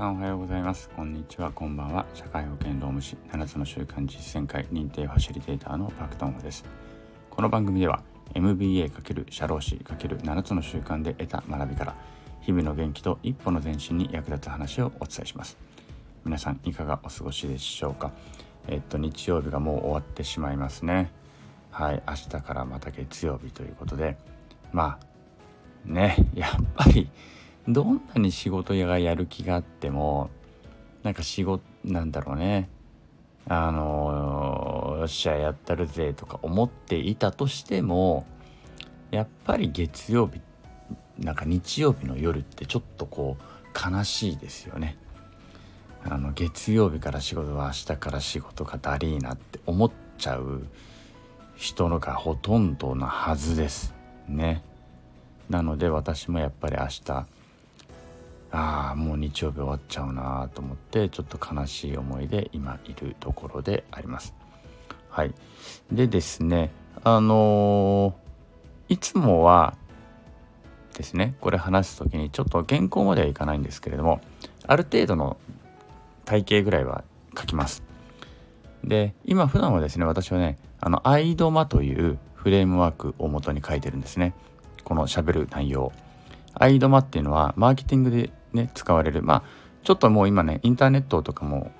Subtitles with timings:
[0.00, 0.88] さんおはようございます。
[0.96, 1.52] こんにちは。
[1.52, 2.06] こんばんは。
[2.14, 6.64] 社会保険労務士7つの習慣実践会認定ファシリテーターのパクトンホです。
[7.28, 8.02] この番組では
[8.32, 11.94] MBA× 社労士 ×7 つの習慣で得た学びから
[12.40, 15.58] 日々の元気と一歩の前進に役立つ話をお伝えします。
[16.24, 18.10] 皆さんいかがお過ごしでしょうか？
[18.68, 21.12] えっと日曜日がもう終わってしまいますね。
[21.70, 22.02] はい。
[22.08, 24.16] 明日からまた月曜日ということで。
[24.72, 25.06] まあ
[25.84, 26.16] ね。
[26.32, 27.10] やっぱり
[27.68, 30.30] どんなに仕事がやる気があっても
[31.02, 32.68] なんか仕事なんだろうね
[33.46, 38.26] あのよっしゃやったるぜとか思っていたとしても
[39.10, 40.40] やっぱり月曜日
[41.18, 44.96] なんか日曜日の夜ってちょっとこう悲しいですよね。
[46.02, 50.62] あの月曜日から仕事は明日から仕事がだりーなって思っちゃう
[51.56, 53.94] 人のがほとんどなはずです
[54.26, 54.62] ね。
[55.50, 57.26] なので私もやっぱり明日
[58.52, 64.34] ああもう日曜日終わっちゃうなと思ってちょっと悲しい思いで今いるところであります。
[65.08, 65.34] はい、
[65.92, 66.70] でですね
[67.02, 69.76] あのー、いつもは
[70.96, 74.20] ですねこれ話す時にちょっと原稿まではいかないんですけれども
[74.66, 75.36] ある程度の
[76.24, 77.04] 体型ぐらいは
[77.38, 77.82] 書きます。
[78.84, 84.32] で今普段はですね私はねあのアイドマというフレームワークを元に書いてるんですね
[84.84, 85.92] このしゃべる内容。
[86.54, 89.42] アイドマっていうのはマーケティングでね使われるまあ
[89.84, 91.70] ちょっともう今ねインターネットとかも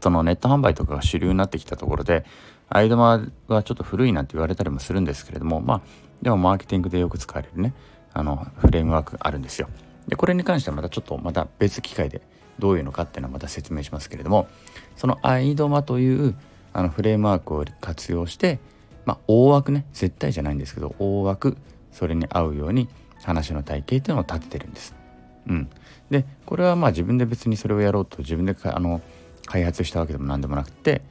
[0.00, 2.24] そのネット販売とかが主流になってきたところで
[2.68, 5.80] アイドマはちょっと古いなんて言われたりもするんですけれどもまあ
[6.22, 7.74] でもマーケティングでよく使われるね
[8.14, 9.68] あのフレームワークあるんですよ。
[10.08, 12.22] でこれに関してはまたちょっとまた別機会で
[12.58, 14.48] どういうのかっていうのはまた説明しますけれども
[14.96, 16.34] そのアイドマという
[16.72, 18.58] あのフレームワークを活用して
[19.04, 21.56] まあ大枠ね絶対じゃないんですけど大枠
[21.92, 22.88] それに合うように
[23.22, 25.01] 話の体系っていうのを立ててるんです。
[25.48, 25.68] うん、
[26.10, 29.00] でこれはまあ自分で別にそれをやろうと自分であの
[29.46, 31.02] 開発したわけでも何でもなくて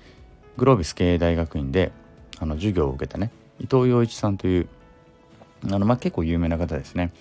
[0.57, 1.91] グロービス経営大学院で
[2.39, 4.67] あの授業を受けたね伊藤洋一さんという
[5.65, 7.11] あの、まあ、結構有名な方ですね。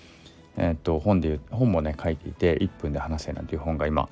[0.57, 4.09] えー、っと本で本もね書いていて「1分で話せ」なんていう本が今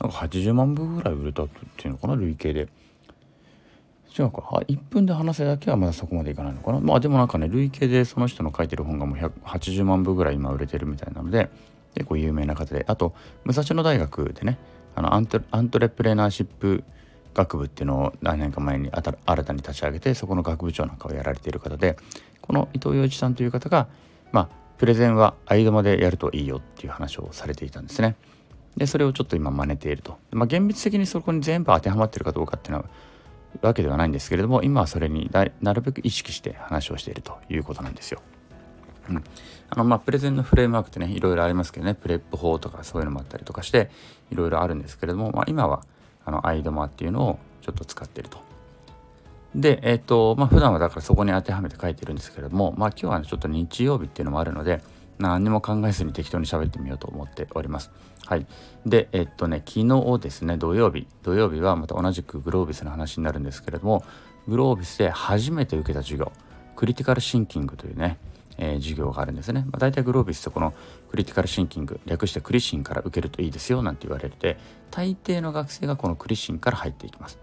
[0.00, 2.68] なんか80万部ぐらい売れたっていうのかな累計で。
[4.18, 11.48] 違うか1分で話せだけはまだそこまでいかないのかなまあでもなんかね累計でその人の書いてる本がもう180万部ぐらい今売れてるみたいなので
[11.94, 13.14] 結構有名な方であと
[13.44, 14.58] 武蔵野大学でね
[14.94, 15.26] あのアン
[15.68, 16.84] トレプレナーシップ
[17.34, 21.96] 学部っていうのを何年か前に新たに立ち上げてそこの学部長なんかをやられている方で
[22.40, 23.88] この伊藤洋一さんという方が
[24.32, 24.48] まあ
[24.78, 28.16] プレゼンは AIDMA でやるといいよっていう話をされていたんですね。
[28.76, 30.16] でそれをちょっと今真似ていると。
[30.30, 32.88] まあ、厳密的にそこに全部当てはまってるかどうかっていうのは
[33.62, 35.30] わけではないんですけれども今はそれに
[35.60, 38.22] なるべく意識して話をしているということなんですよ。
[39.10, 39.24] うん、
[39.68, 43.90] あのまあプレゼンのフレームワークってねいろいろありますけどね PREP 法とかそういうのもあったりとかして
[44.30, 45.82] いろいろあるんですけれども、まあ、今は
[46.24, 48.38] あの AIDMA っていうのをちょっと使ってると。
[49.54, 54.80] でえっ、ー、とまあ普段はだからそこに当てはめて書いてるんですけれどもまあ今日は、ね、ちょっと日曜日っていうのもあるので
[55.18, 57.90] 何にも考えずに適当に喋ってみようと思っております。
[58.26, 58.46] はい。
[58.86, 64.04] で、えっとね、昨日ですね、土曜日、土曜日はまた同じくグロービスの話になるんですけれども、
[64.48, 66.32] グロービスで初めて受けた授業、
[66.76, 68.18] クリティカルシンキングというね、
[68.58, 69.62] えー、授業があるんですね。
[69.66, 70.74] まあ、大体グロービスってこの
[71.10, 74.58] クリティカルシンキング、略してクリシンから受けるといいですよなんて言われて、
[74.90, 77.38] 大抵の学生がこのクリシンから入っていきます。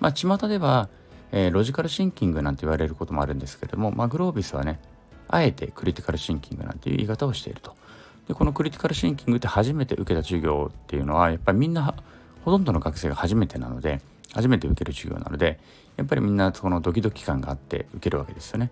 [0.00, 0.88] まあ、巷では、
[1.32, 4.80] えー、ロジカルシンキングなんて言われることもあるんですけれども、まあ、グロービスはね、
[5.28, 7.74] あえてクリティカルシンキングなんていう言い方をしていると。
[8.28, 11.94] でこのクリティカルシンキングって初めて受けた授業っていうのはやっぱりみんな
[12.44, 14.00] ほとんどの学生が初めてなので
[14.32, 15.60] 初めて受ける授業なので
[15.96, 18.70] やっぱりみんなそのドキドキ感があって受けるわけですよね。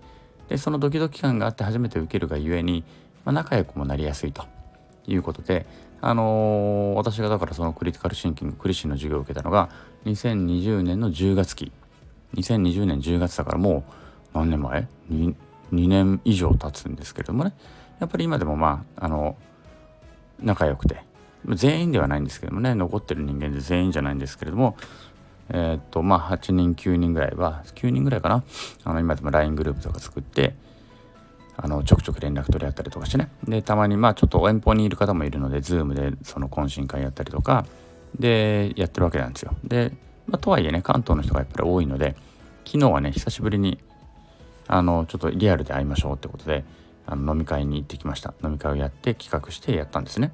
[0.48, 2.84] でそのドキドキ感があって初めて受けるがゆえに、
[3.24, 4.44] まあ、仲良くもなりやすいと。
[5.06, 5.66] いうことで、
[6.00, 9.70] あのー、私がだからそのクリティカルシンキングクリシンの授業を受けたのが
[10.06, 11.72] 2020年の10月期。
[12.34, 13.84] 2020年10月だからも
[14.34, 15.34] う何年前？2,
[15.72, 17.54] 2年以上経つんですけれどもね。
[18.00, 19.36] やっぱり今でもまああの
[20.40, 21.02] 仲良くて。
[21.46, 24.78] 全員ではないんですけどもね残ってる人間で全員じゃないんですけれども
[25.50, 28.44] えー、っとまあ8人9人ぐらいは9人ぐらいかな。
[28.84, 30.54] あの今でも LINE グループとか作って
[31.56, 33.28] あのちょくちょく連絡取り合ったりとかしてね。
[33.46, 37.66] でたまにまあちょっと遠方にいる方もいるので Zoom でその懇親会やったりとか
[38.18, 39.54] でやってるわけなんですよ。
[39.64, 39.92] で、
[40.26, 42.16] まあ、とはいえね関東の人がやっぱり多いので
[42.64, 43.78] 昨日はね久しぶりに
[44.66, 46.64] あのちょっとリアルで会いましょうってことで
[47.06, 48.34] あの飲み会に行ってきました。
[48.42, 50.32] 飲み会をやって企画してやったんですね。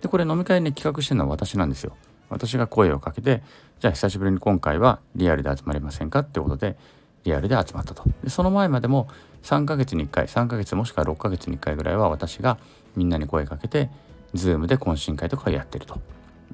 [0.00, 1.96] でこれ飲み会ね企画してるのは私なんですよ。
[2.28, 3.42] 私が声をかけて
[3.82, 6.76] じゃあ久しぶりに今回はリアルで集まりませんかってことで
[7.24, 9.08] リアルで集まったとでその前までも
[9.42, 12.58] 3ヶ月に1回3ヶ月もしくは6ヶ月に1回ぐらいは私が
[12.94, 13.90] みんなに声かけて
[14.36, 16.00] Zoom で懇親会とかをやってると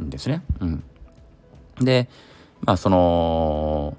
[0.01, 0.43] んですね。
[0.61, 0.83] うん、
[1.83, 2.09] で
[2.63, 3.99] まあその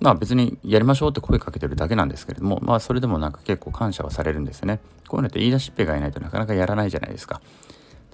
[0.00, 4.80] まあ別にやりましょうって声かけてるだけなんですけれどもまあそれでもなんか結構感謝はされるんですよね。
[5.08, 7.42] こういうのって言い出しっぺがいないとなかなかやらないじゃないですか。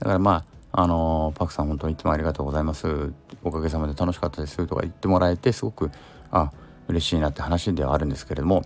[0.01, 3.13] だからまああの、パクさん本当にいつもありがとうございます。
[3.43, 4.67] おかげさまで楽しかったです。
[4.67, 5.91] とか言ってもらえてすごく
[6.31, 6.53] あ
[6.89, 8.63] 嬉しいなって話ではあるんですけれども。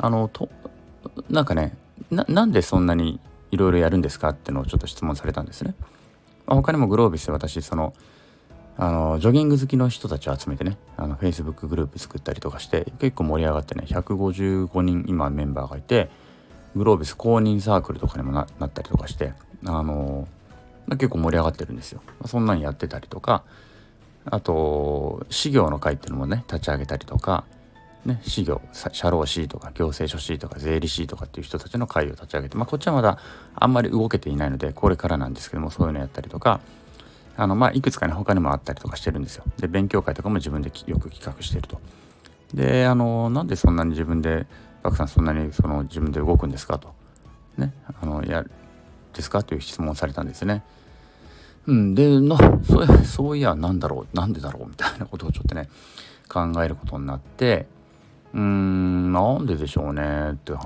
[0.00, 0.48] あのと
[1.28, 1.76] なんかね
[2.10, 3.18] なんでそんなに
[3.50, 4.28] いろいろやるんですか？
[4.28, 5.74] ってのをちょっと質問されたんですね。
[6.46, 7.94] まあ、他にもグロービスで私その
[8.76, 16.08] あのジョギング好きの人たちを集めてねあの Facebook グループ作ったりとかして結構盛り上がってね155人今メンバーがいて
[16.76, 19.32] グロービス公認サークルとかにもなったりとかして
[19.66, 20.28] あの
[20.96, 22.02] 結構盛り上がってるんですよ。
[22.26, 23.44] そんなんやってたりとか
[24.24, 27.44] あと事業の会っていうのもね立ち上げたりとか
[28.04, 33.18] ね、事業社労士とか行政書士とか税理士とかっていう人たちの会を立ち上げて、まあ、こっちはまだ
[33.54, 36.60] あんまり動けていないのでこれからなんですけどもそういうのやったりとか
[37.36, 39.44] あの、まあ、いくつかね他にもあったりとかしてるんですよ。
[39.58, 41.80] で勉強会とかも自分でよく企画してると。
[42.54, 44.46] であのなんでそんなに自分で
[44.82, 46.94] バクさんそんなにその自分で動くんですかと。
[47.58, 48.44] ねあのや
[49.12, 50.62] ですかという質問をされたんですね。
[51.68, 55.68] うん、でなそうそういやなんだろうなんでだろうみたいなことをちょっとね
[56.26, 57.66] 考えることになって
[58.32, 60.58] うーんなんででしょうねっていう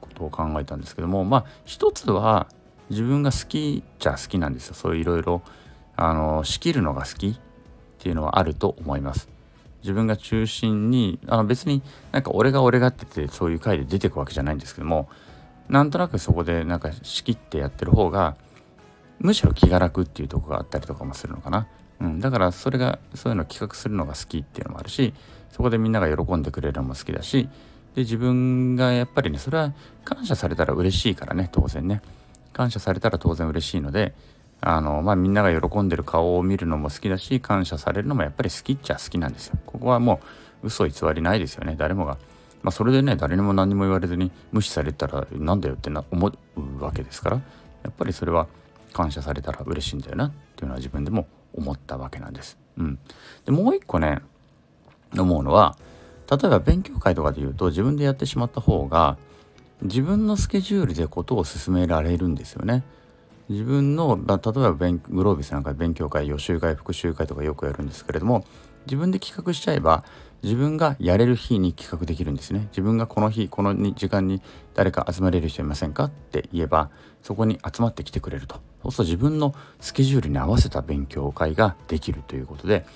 [0.00, 2.46] ことを考えたんですけどもまあ一つは
[2.90, 5.42] 自分が好きじゃ好きなんですよそういういろいろ
[5.96, 7.36] あの仕切るのが好きっ
[7.98, 9.28] ていうのはあると思います。
[9.82, 11.82] 自分が中心にあの別に
[12.12, 15.08] なんか俺が俺がって言ってそういう回で出てくわけじゃないんですけども
[15.68, 18.36] なんとなくそこでなんか仕切ってやってる方が
[19.20, 21.66] むしろ気が楽っていうとこがあったりとかもするのかな。
[22.00, 25.14] うん、だからそれがそういうのを企画するのが好きっていうのもあるし
[25.50, 27.48] そこでみんなが喜んでくれるのも好きだし
[27.94, 29.72] で自分がやっぱりねそれは
[30.04, 32.02] 感謝されたら嬉しいからね当然ね。
[32.52, 34.14] 感謝されたら当然嬉しいので
[34.60, 39.58] あのまあみんなが喜んでる顔を見るのも好きだし感謝されるのもやっぱり好きっちゃ好きなんですよ。
[39.66, 40.20] ここはも
[40.62, 42.18] う嘘偽りないですよね誰もが。
[42.62, 47.36] まあそれでね誰にも何にも言われずに無視されたらなんだよってな思うわけですから
[47.82, 48.48] やっぱりそれは
[48.96, 52.56] 感謝されたら嬉しいんだよなっていうのは自分でも思ったわけなんです。
[52.78, 52.98] うん、
[53.44, 54.20] でもう一個ね
[55.16, 55.76] 思うのは
[56.30, 59.18] 例えば勉強会とかで言うと自分でやってしまった方が
[59.82, 62.84] 自分のスケジュールでことを進められるんですよね。
[63.50, 68.44] 自分の、まあ、例えばグロービスなんか勉強会予習会復習会とかよくやるんですけれども
[68.86, 70.04] 自分で企画しちゃえば
[70.42, 74.40] 自分がやれる日に企画できるんですね自分がこの日この時間に
[74.74, 76.90] 誰か集まれる人いませんかって言えば
[77.22, 82.86] そこに集まってきてくれるとそうすると自分のスケジュールに合わせた勉強会ができるということで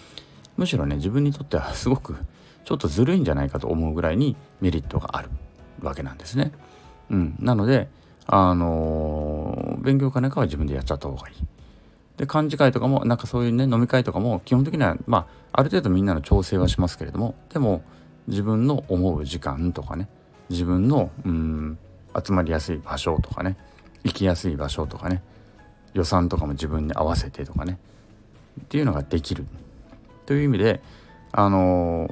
[0.56, 2.16] むしろね自分にとっては すごく
[2.64, 5.30] ちょっとずるいんじゃないかと思うぐらいにメリットがある
[5.80, 6.52] わけなんですね。
[7.10, 7.88] うん、なので
[8.26, 11.34] あのー、勉強会なんかは自分でやっちゃった方がいい。
[12.20, 17.82] で幹事会とかもなんかそういうね飲み会とかも基本的にはまあある程度みんなの調整はしますけれどもでも
[18.28, 20.06] 自分の思う時間とかね
[20.50, 21.78] 自分のうん
[22.22, 23.56] 集まりやすい場所とかね
[24.04, 25.22] 行きやすい場所とかね
[25.94, 27.78] 予算とかも自分に合わせてとかね
[28.60, 29.46] っていうのができる
[30.26, 30.82] という意味で
[31.32, 32.06] あの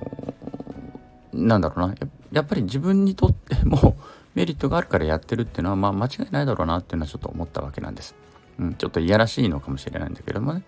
[1.35, 1.95] ー、なんだろうな
[2.33, 3.95] やっぱり自分にとっても
[4.35, 8.15] メリットがあるからやってるっていうのはまあ間違いないだろうなっていうのはちょっと思ったわけなんです。
[8.59, 10.63] うん、ちょっといやらしいのかもしれないんだけどもね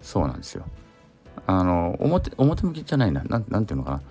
[0.00, 0.64] そうなんですよ。
[1.46, 4.02] あの表表向きじゃないな何ていうのか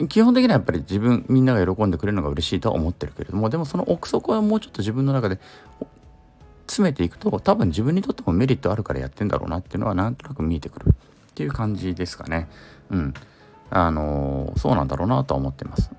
[0.00, 5.38] な基本的にはやっぱり自分みんなが喜んでくれるのが嬉しいとは思ってるけれどもでもその奥底はもうちょっと自分の中で
[6.66, 12.48] 詰めていくと多分自分にとってもメリットあるからやってんだろうなっていうのはなんとなく見えてくるっていう感じですかね。
[12.90, 13.14] うん。
[13.74, 15.90] あのそうなんだろうなとは思ってます。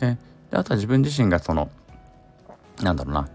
[0.00, 0.18] ね、
[0.50, 1.70] であとは自分自身がその
[2.82, 3.28] なんだろうな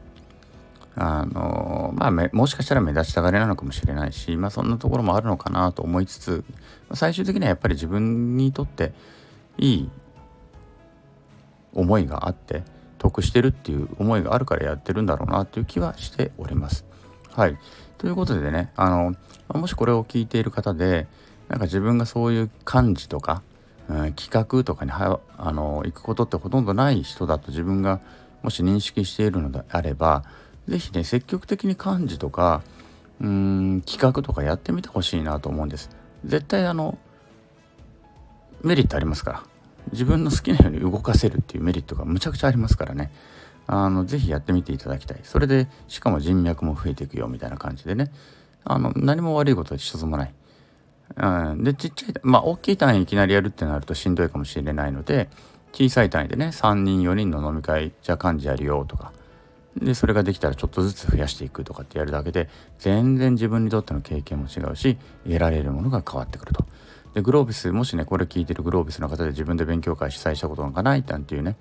[0.95, 6.43] あのまあもしかしたら目立ちたがりなのかもしれないしまあそんなところもあるのかなと思いつつ
[6.93, 8.93] 最終的にはやっぱり自分にとって
[9.57, 9.89] いい
[11.73, 12.63] 思いがあって
[12.97, 16.85] 得してるっていう思いがあるからやってるんだろうなっていう気はしております。
[17.31, 17.57] はい。
[17.97, 19.15] ということでね、あの、
[19.49, 21.07] もしこれを聞いている方で、
[21.49, 23.43] なんか自分がそういう感じとか、
[23.89, 27.99] うん、企画とかにはあの行くことってほとんどない人だと自分が
[28.41, 30.23] もし認識しているのであれば、
[30.67, 32.63] 是非ね、積極的に漢字とか、
[33.21, 35.89] うーん、企画とかやってみてほしいなと思うんです。
[36.25, 36.97] 絶対あの、
[38.61, 39.43] メリットありますから。
[39.91, 43.11] 自分の好きなように動かせるっていうメリットがむちゃくちゃありますからね
[43.67, 48.11] あのぜひやってみていただきたいそれでしかも人脈も増えていくよみたいな感じでね
[48.63, 50.33] あの何も悪いことは一つもない、
[51.17, 55.29] うん、でちっちゃいまあ大きい単位いきなりやるってなるとしんどいかもしれないので
[55.71, 59.13] 小さい単位でね3人4人の飲み会じゃあ幹事やるよとか
[59.77, 66.65] でそれができたらちょっとずつ増やしていくとかってやるだけで全然自分にとっての経験も違うし得られるものが変わってくると。
[67.13, 71.55] でグロービスもしねこれ聞いてるグロービスの方で自分で勉強会主催したことがないなんていうね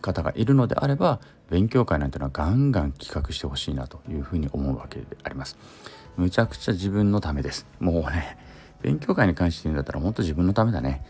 [0.00, 5.58] 方がいるのであれば勉強会なんていうのはガンガン企画してほしいなというふうに思うわけであります。
[6.16, 7.66] むちゃくちゃ自分のためです。
[7.78, 8.36] もうね
[8.82, 11.04] 勉強会に関して言うんだったら本当自分のためだね。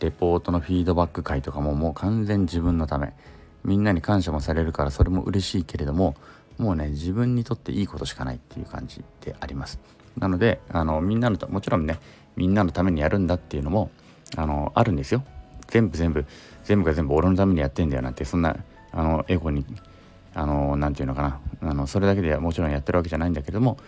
[0.00, 3.14] レポートのフィードバック会とかももう完全自分のため。
[3.66, 6.14] みんなに感謝もされるからそれも嬉しいけれども
[6.56, 9.78] もうね自分にとっていいことしかないっていう感じであります。
[10.16, 11.98] なのであのみんなのもちろんね
[12.36, 13.90] みんなのためにやるんだっていうのも
[14.36, 15.24] あのあるんですよ。
[15.66, 16.24] 全部全部
[16.64, 18.56] 全部が全部俺のためにやってんだよなんてそんな
[18.92, 19.66] あのエゴに
[20.32, 21.40] あの何て言うのかな。
[21.68, 23.78] あのそれだけではもちろんやってるわけじゃないんだけども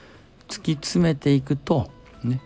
[0.49, 1.89] 突き詰めていくと
[2.25, 2.41] ね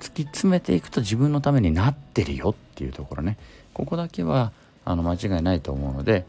[0.00, 3.36] 突き詰めていくと自分のためになってるよっていうところね。
[3.74, 4.52] ここだけは
[4.86, 6.24] あの間違いないと思うので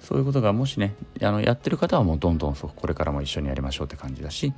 [0.00, 4.52] そういうことがもしねあのやってる方はもうどんどんそこれからも一緒にやりましょうって感じだし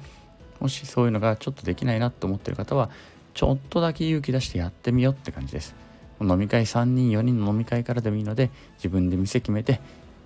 [0.60, 2.90] もしそういうのがちょっとできないなと思ってる方は
[3.34, 5.74] ちょっとだけ勇気出してやってみようって感じです。
[6.20, 9.80] 飲み会3人4人の飲み会からでもいいので自分で店決めて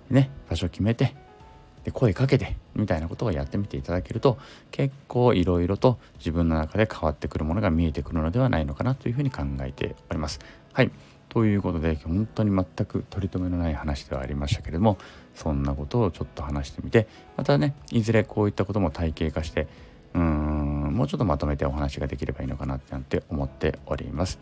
[0.09, 1.15] ね場所決めて
[1.85, 4.37] で声かけてみたいなことをやってみていただけると
[4.71, 10.39] 結構いろいろと自分の中で変わってくるものが見えてくるのではないのかなというふうに考えております。
[10.73, 10.91] はい。
[11.35, 14.97] ということで本当に全く取り留めのない話ではありましたけれども
[15.33, 19.67] そんなことをちょっと話してみてまたねいずれこういったことも体系化して
[20.13, 24.39] うーんもうちょっとまとめてお話ができればいいのかななんて思っております。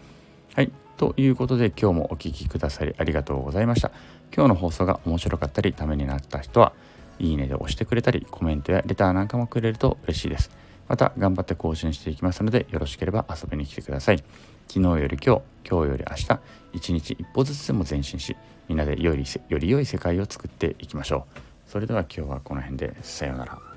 [0.54, 3.90] はいということで今日もお聴きくださりありがとうございました。
[4.32, 6.74] 今日の放送が面白かったりためになった人は
[7.18, 10.52] いいねで押してくれたりコメントやレターなんかもくれると嬉しいです。
[10.88, 14.24] また頑張って更新していきますのでよろしければ遊びに来てください。
[14.68, 16.40] 昨日より今日、今日より明日、
[16.74, 18.36] 一日一歩ずつでも前進し、
[18.68, 21.40] みんなでよりより良い世界を作っていきましょう。
[21.70, 23.73] それでは今日はこの辺でさようなら。